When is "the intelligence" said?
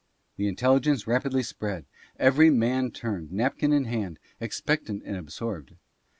0.37-1.05